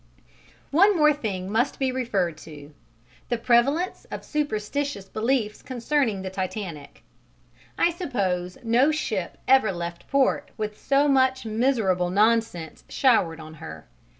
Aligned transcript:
One 0.71 0.97
more 0.97 1.13
thing 1.13 1.51
must 1.51 1.77
be 1.77 1.91
referred 1.91 2.35
to 2.39 2.73
the 3.29 3.37
prevalence 3.37 4.07
of 4.09 4.25
superstitious 4.25 5.07
beliefs 5.07 5.61
concerning 5.61 6.23
the 6.23 6.31
Titanic. 6.31 7.03
I 7.77 7.91
suppose 7.91 8.57
no 8.63 8.89
ship 8.89 9.37
ever 9.47 9.71
left 9.71 10.07
port 10.09 10.49
with 10.57 10.75
so 10.81 11.07
much 11.07 11.45
miserable 11.45 12.09
nonsense 12.09 12.83
showered 12.89 13.39
on 13.39 13.53
her. 13.61 13.85